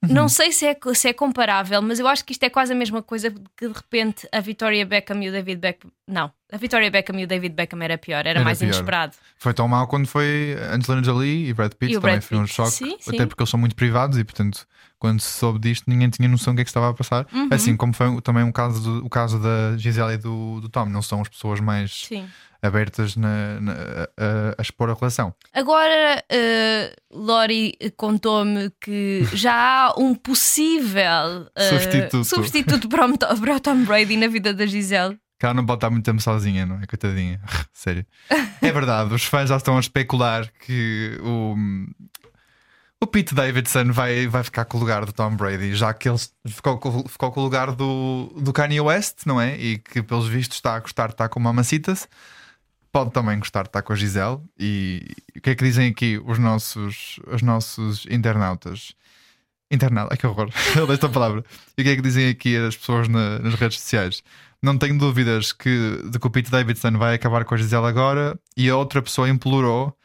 [0.02, 0.14] Uhum.
[0.14, 2.74] Não sei se é, se é comparável, mas eu acho que isto é quase a
[2.74, 5.90] mesma coisa que de repente a Victoria Beckham e o David Beckham.
[6.08, 8.68] Não, a Victoria Beckham e o David Beckham era pior, era, Era mais pior.
[8.68, 9.12] inesperado.
[9.36, 12.44] Foi tão mal quando foi Angelina Jolie e Brad Pitt E também Brad foi um
[12.44, 12.70] Pitt, choque.
[12.70, 13.26] sim, até sim.
[13.26, 14.66] porque eles são muito privados e, portanto,
[14.98, 17.26] quando se soube disto, ninguém tinha noção do que é que estava a passar.
[17.30, 17.48] Uhum.
[17.50, 20.86] Assim como foi também o caso, do, o caso da Gisele e do, do Tom.
[20.86, 22.26] Não são as pessoas mais Sim.
[22.62, 23.72] Abertas na, na-
[24.16, 25.34] a, a expor a relação.
[25.52, 29.54] Agora, eh, Lori contou-me que já
[29.88, 32.24] há um possível eh, Substituto.
[32.24, 35.18] substituto para, o, para o Tom Brady na vida da Gisele.
[35.38, 36.86] Que ela não pode estar muito tempo sozinha, não é?
[36.86, 37.40] Coitadinha.
[37.72, 38.04] Sério.
[38.60, 41.56] É verdade, os fãs já estão a especular que o,
[43.02, 46.18] o Pete Davidson vai, vai ficar com o lugar do Tom Brady, já que ele
[46.46, 49.56] ficou, com- ficou com o lugar do, do Kanye West, não é?
[49.58, 52.06] E que, pelos vistos, está a gostar de estar com o Mamacitas.
[52.92, 54.40] Pode também gostar de estar com a Gisele.
[54.58, 58.94] E o que é que dizem aqui os nossos, os nossos internautas?
[59.70, 60.50] Internauta, que horror,
[60.88, 61.44] desta palavra.
[61.78, 64.22] E o que é que dizem aqui as pessoas na- nas redes sociais?
[64.60, 68.38] Não tenho dúvidas que, de que o Pete Davidson vai acabar com a Gisele agora.
[68.56, 69.96] E a outra pessoa implorou: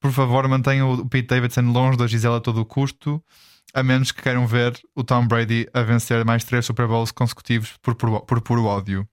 [0.00, 3.24] por favor, mantenham o Pete Davidson longe da Gisele a todo o custo,
[3.72, 7.72] a menos que queiram ver o Tom Brady a vencer mais três Super Bowls consecutivos
[7.80, 9.08] por, por, por puro ódio.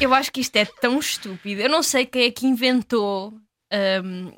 [0.00, 1.60] Eu acho que isto é tão estúpido.
[1.60, 3.34] Eu não sei quem é que inventou.
[3.72, 4.30] ahm,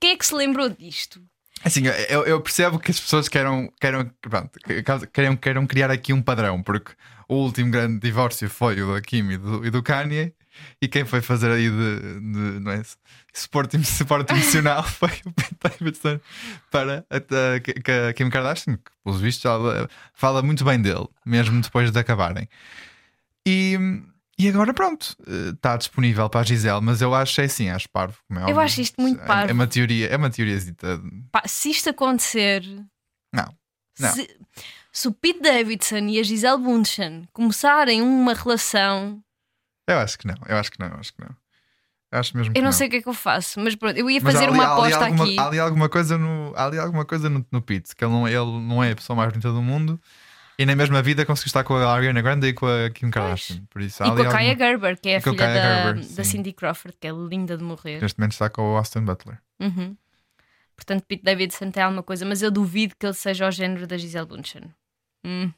[0.00, 1.22] quem é que se lembrou disto?
[1.64, 6.12] Assim, eu, eu percebo que as pessoas queiram, queiram, pronto, que- queiram, queiram criar aqui
[6.12, 6.90] um padrão, porque
[7.28, 10.34] o último grande divórcio foi o da Kim e do, e do Kanye,
[10.80, 12.82] e quem foi fazer aí de, de não é,
[13.32, 16.18] suporte, suporte emocional foi o Pete Davidson
[16.68, 21.60] para a, a- a Kim Kardashian, que pelos vistos ela fala muito bem dele, mesmo
[21.60, 22.48] depois de acabarem.
[23.46, 23.78] E,
[24.38, 25.16] e agora pronto,
[25.54, 28.16] está disponível para a Gisele, mas eu acho é assim, acho parvo.
[28.26, 28.60] Como é Eu óbvio.
[28.62, 29.50] acho isto muito É- parvo.
[29.50, 30.58] É uma teoria, é uma teoria.
[31.30, 32.62] Pá, se isto acontecer.
[33.32, 33.54] Não.
[34.00, 34.12] Não.
[34.12, 34.28] Se,
[34.90, 39.22] se o Pete Davidson e a Gisele Bundchen começarem uma relação,
[39.86, 41.34] Eu acho que não, eu acho que não, eu acho que não.
[42.10, 44.10] Eu acho mesmo eu não sei o que é que eu faço, mas pronto, eu
[44.10, 45.38] ia fazer ali- uma há ali aposta alguma, aqui.
[45.38, 48.28] Há ali alguma coisa no, há ali alguma coisa no, no Pete, que ele não,
[48.28, 49.98] ele não é a pessoa mais bonita do mundo
[50.58, 53.64] e na mesma vida conseguiu estar com a Ariana Grande e com a Kim Kardashian.
[53.70, 56.24] Por isso, E com a Kaya alguma- Gerber, que é a filha da, Gerber, da.
[56.24, 58.00] Cindy Crawford, que é linda de morrer.
[58.00, 59.38] Neste momento está com o Austin Butler.
[59.60, 59.96] Uhum.
[60.76, 63.96] Portanto, Pete Davidson tem alguma coisa, mas eu duvido que ele seja ao género da
[63.96, 64.72] Gisele Bundchen.
[65.24, 65.52] Hum.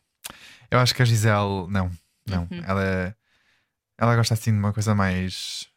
[0.70, 1.90] Eu acho que a Gisele, não,
[2.26, 2.48] não.
[2.50, 2.62] Uhum.
[2.66, 3.16] Ela,
[3.96, 5.68] ela gosta assim de uma coisa mais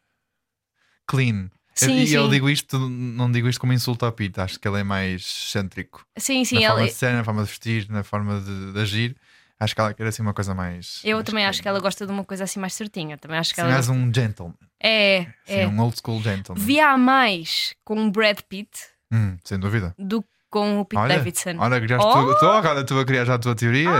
[1.06, 1.50] clean.
[1.86, 2.14] Sim, e sim.
[2.16, 5.22] eu digo isto, não digo isto como insulto ao Pete, acho que ele é mais
[5.22, 6.04] excêntrico.
[6.16, 8.80] Sim, sim, na ela, forma de ser, na forma de vestir, na forma de, de
[8.80, 9.16] agir.
[9.60, 11.00] Acho que ela quer assim uma coisa mais.
[11.02, 13.18] eu mais também acho que ela gosta de uma coisa assim mais certinha.
[13.18, 13.74] Também acho que Assim, ela.
[13.76, 14.54] mais um gentleman.
[14.80, 15.66] É, Assim, é.
[15.66, 16.62] um old school gentleman.
[16.64, 18.70] Via mais com o Brad Pitt
[19.12, 19.94] Hum, sem dúvida.
[19.98, 21.56] do que com o Pete Olha, Davidson.
[21.58, 22.32] Olha, criaste Oh!
[22.34, 23.90] tu, tu, agora tu a criar já a tua teoria.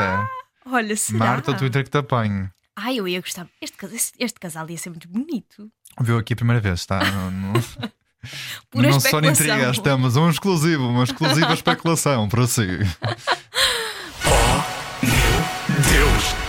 [0.64, 1.18] Olha, será?
[1.18, 2.48] Marta, o Twitter que te apanho.
[2.76, 3.48] Ai, eu ia gostar.
[3.60, 5.68] Este, este, este casal ia ser muito bonito.
[6.00, 7.00] Viu aqui a primeira vez, tá?
[7.04, 7.52] Não, não,
[8.70, 12.66] Pura não só intrigas, temos um exclusivo, uma exclusiva especulação para si.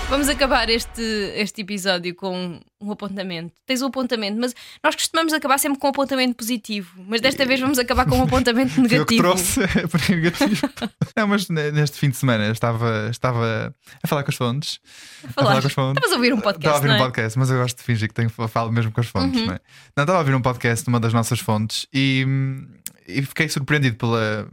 [0.09, 1.01] Vamos acabar este,
[1.35, 3.53] este episódio com um apontamento.
[3.67, 6.89] Tens um apontamento, mas nós costumamos acabar sempre com um apontamento positivo.
[7.07, 9.21] Mas desta vez vamos acabar com um apontamento Fui eu que negativo.
[9.21, 10.69] trouxe é para negativo.
[11.15, 14.79] Não, mas ne- neste fim de semana estava, estava a falar com as fontes.
[15.25, 15.61] A falar.
[15.61, 15.97] com as fontes.
[15.97, 17.01] Estavas a ouvir um podcast, Estava a ouvir não um é?
[17.03, 19.59] podcast, mas eu gosto de fingir que tenho, falo mesmo com as fontes, não é?
[19.95, 22.67] Não, estava a ouvir um podcast de uma das nossas fontes e, hum,
[23.07, 24.47] e fiquei surpreendido pela,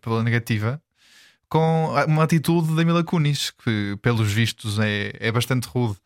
[0.00, 0.82] pela negativa
[1.56, 5.96] com uma atitude da Mila Kunis, que pelos vistos é, é bastante rude.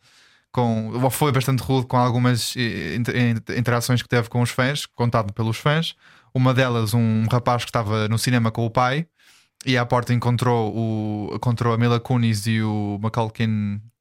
[0.49, 4.85] Com, ou foi bastante rude com algumas eh, inter- interações que teve com os fãs,
[4.85, 5.95] contado pelos fãs.
[6.33, 9.05] Uma delas, um rapaz que estava no cinema com o pai
[9.65, 13.31] e à porta encontrou, o, encontrou a Mila Kunis e o Macaulay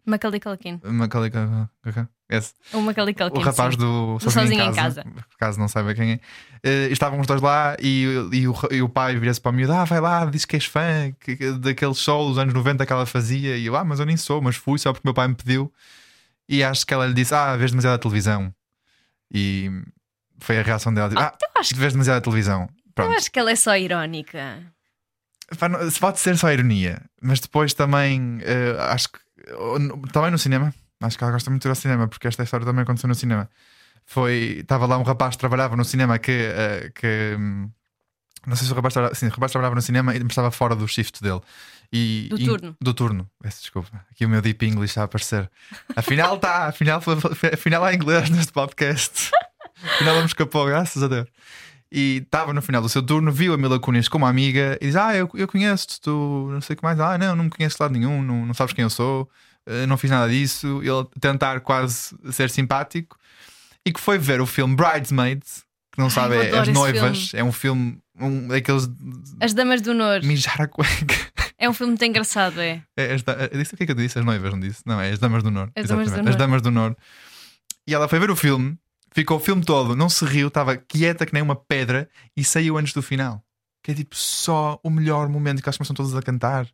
[0.06, 0.80] Macaulay Culkin.
[0.84, 1.30] Macaulay
[2.28, 2.54] esse.
[2.72, 3.38] O Macaulay Culkin.
[3.38, 3.80] O rapaz sim.
[3.80, 5.02] do Do Sozinho em Casa.
[5.04, 6.20] por caso não saiba quem é.
[6.62, 9.72] Eh, estavam os dois lá e, e, o, e o pai vira-se para o miúdo:
[9.72, 12.92] Ah, vai lá, diz que és fã que, que- daquele show dos anos 90 que
[12.92, 13.56] ela fazia.
[13.56, 15.72] E eu, ah, mas eu nem sou, mas fui só porque meu pai me pediu.
[16.48, 18.54] E acho que ela lhe disse: Ah, vês demasiada televisão.
[19.32, 19.70] E
[20.38, 22.62] foi a reação dela: Ah, eu acho- vês demasiada televisão.
[22.86, 23.16] Eu Pronto.
[23.16, 24.62] acho que ela é só irónica.
[25.98, 29.18] Pode ser só ironia, mas depois também eh, acho que
[30.12, 30.74] também no cinema.
[31.02, 33.14] Acho que ela gosta muito de ir ao cinema, porque esta história também aconteceu no
[33.14, 33.48] cinema.
[34.04, 37.70] Foi, estava lá um rapaz que trabalhava no cinema que, eh, que hum,
[38.46, 40.74] não sei se o rapaz, trabalhava, sim, o rapaz trabalhava no cinema e estava fora
[40.74, 41.40] do shift dele.
[41.92, 42.76] E, Do e- turno.
[42.80, 44.04] Do turno, peço desculpa.
[44.10, 45.50] Aqui o meu deep English está a aparecer.
[45.96, 47.00] Afinal está, afinal,
[47.52, 49.30] afinal há inglês neste podcast.
[49.82, 51.26] Afinal me escapou, graças a Deus.
[51.92, 54.96] E estava no final do seu turno, viu a Mila Kunis como amiga e diz:
[54.96, 57.00] Ah, eu, eu conheço-te, tu não sei o que mais.
[57.00, 59.28] Ah, não, não me conheces de lado nenhum, não, não sabes quem eu sou,
[59.66, 60.80] eh, não fiz nada disso.
[60.82, 63.18] Ele tentar quase ser simpático
[63.84, 67.32] e que foi ver o filme Bridesmaids, que não Ai, sabe, é As Noivas.
[67.34, 68.88] É um filme, um daqueles
[69.40, 70.22] As Damas do Nor.
[70.22, 71.16] mijar a cueca.
[71.58, 72.82] É um filme muito engraçado, é.
[72.96, 73.22] É, as
[73.52, 74.18] eu disse o que é que eu disse?
[74.18, 74.80] As noivas, não disse?
[74.86, 75.72] Não, é as damas do Norte.
[75.76, 76.16] As Damas do.
[76.16, 76.28] Norte.
[76.30, 76.96] As damas do Norte.
[77.86, 78.78] E ela foi ver o filme,
[79.12, 82.76] ficou o filme todo, não se riu, estava quieta que nem uma pedra e saiu
[82.76, 83.42] antes do final.
[83.82, 86.66] Que é tipo só o melhor momento que elas começam todas a cantar.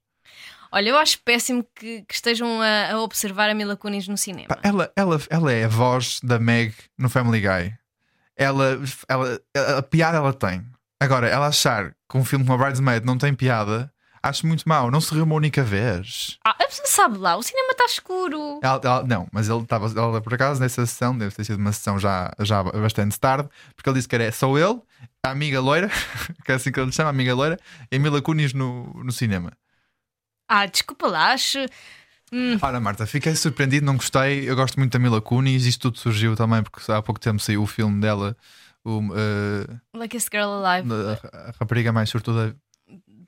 [0.72, 4.49] Olha, eu acho péssimo que, que estejam a, a observar a Mila Kunis no cinema.
[4.49, 7.72] Pá, ela, ela, ela é a voz da Meg no Family Guy.
[8.37, 10.66] Ela, ela, a, a piada ela tem.
[11.01, 13.92] Agora, ela achar que um filme como a Bridesmaid não tem piada,
[14.29, 14.91] acho muito mau.
[14.91, 16.39] Não se riu uma única vez.
[16.45, 18.61] Ah, a pessoa sabe lá, o cinema está escuro.
[18.62, 21.73] Ela- ela- não, mas ele estava ela, por acaso nessa sessão, deve ter sido uma
[21.73, 24.81] sessão já, já bastante tarde, porque ele disse que era só ele,
[25.25, 25.89] a amiga loira,
[26.45, 27.59] que é assim que ele lhe chama, a amiga loira,
[27.91, 29.53] e a Mila Kunis no, no cinema.
[30.49, 31.59] Ah, desculpa lá, acho.
[32.33, 34.49] Hum, Ora, Marta, fiquei surpreendido, não gostei.
[34.49, 37.62] Eu gosto muito da Mila Kunis, isto tudo surgiu também porque há pouco tempo saiu
[37.62, 38.37] o filme dela,
[38.85, 40.89] o, eh, Luckiest Girl Alive.
[40.93, 42.57] a, a rapariga mais sortuda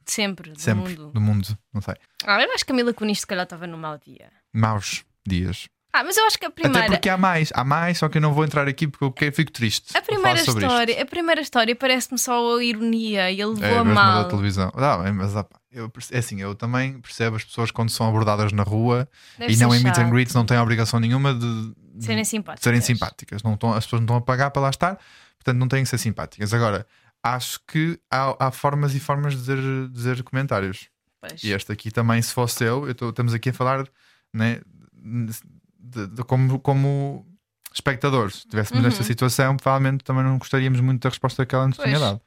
[0.09, 1.11] Sempre, do sempre mundo.
[1.13, 1.95] do mundo, não sei.
[2.25, 4.31] Ah, eu acho que a Mila Kunis se calhar estava no mau dia.
[4.53, 5.69] Maus dias.
[5.93, 6.87] Ah, mas eu acho que a Até primeira.
[6.87, 9.51] porque há mais, há mais, só que eu não vou entrar aqui porque eu fico
[9.51, 9.97] triste.
[9.97, 10.71] A primeira sobre isto.
[10.73, 14.23] história, a primeira história parece-me só a ironia e ele levou É, a mal.
[14.25, 14.71] da televisão.
[14.77, 18.53] Não, é, mas ah, eu, é assim, eu também percebo as pessoas quando são abordadas
[18.53, 21.73] na rua Deve e não em meet and greets não têm a obrigação nenhuma de,
[21.95, 22.65] de Serem simpáticas.
[22.65, 23.43] serem simpáticas.
[23.43, 24.99] Não estão, as pessoas não estão a pagar para lá estar,
[25.37, 26.53] portanto não têm que ser simpáticas.
[26.53, 26.87] Agora,
[27.35, 30.89] acho que há, há formas e formas de dizer, dizer comentários.
[31.21, 31.43] Pois.
[31.43, 33.87] E este aqui também, se fosse eu, eu tô- estamos aqui a falar
[34.33, 34.61] né,
[34.95, 37.27] de- de- como, como
[37.73, 38.89] espectadores, se estivéssemos Uhum.
[38.89, 42.01] nesta situação, provavelmente também não gostaríamos muito da resposta que ela nos tinha Pois.
[42.01, 42.21] dado.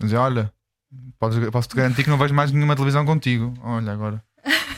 [0.00, 0.52] Mas olha,
[1.52, 3.54] posso-te garantir que não vejo mais nenhuma televisão contigo.
[3.62, 4.22] Olha agora.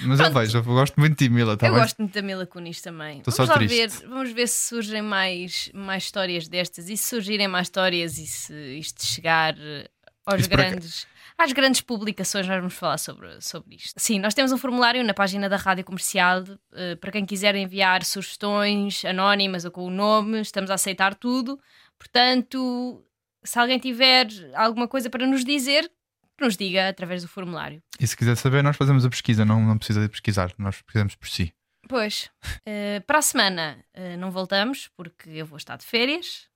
[0.00, 0.40] Mas eu Pronto.
[0.40, 1.56] vejo, eu gosto muito de Mila.
[1.56, 1.80] Tá eu bem?
[1.80, 3.20] gosto muito da Mila Kunis também.
[3.20, 7.48] Tô vamos só ver, vamos ver se surgem mais, mais histórias destas e se surgirem
[7.48, 9.88] mais histórias e se isto chegar eh,
[10.24, 11.06] aos Isso grandes.
[11.38, 13.92] Às grandes publicações, nós vamos falar sobre, sobre isto.
[14.00, 18.02] Sim, nós temos um formulário na página da Rádio Comercial eh, para quem quiser enviar
[18.04, 21.60] sugestões anónimas ou com o nome, estamos a aceitar tudo.
[21.98, 23.04] Portanto,
[23.44, 25.90] se alguém tiver alguma coisa para nos dizer,
[26.36, 27.82] que nos diga através do formulário.
[27.98, 31.14] E se quiser saber, nós fazemos a pesquisa, não, não precisa de pesquisar, nós pesquisamos
[31.14, 31.52] por si.
[31.88, 32.30] Pois,
[32.66, 36.46] eh, para a semana eh, não voltamos porque eu vou estar de férias.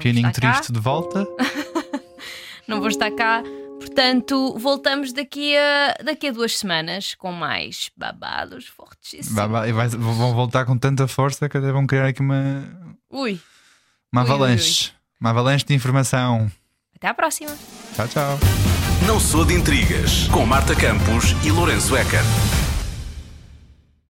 [0.00, 1.26] Pianinho cá, triste de volta.
[2.66, 3.42] não vou estar cá.
[3.80, 8.72] Portanto, voltamos daqui a, daqui a duas semanas com mais babados
[9.30, 12.64] vá, e vai- vão voltar com tanta força que até vão criar aqui uma,
[13.10, 13.40] Ui,
[14.12, 14.92] uma Ui, ui, avalanche.
[15.20, 16.50] Uma avalanche de informação.
[16.96, 17.50] Até à próxima.
[17.94, 18.38] Tchau, tchau.
[19.06, 20.26] Não sou de intrigas.
[20.28, 22.22] Com Marta Campos e Lourenço Eker.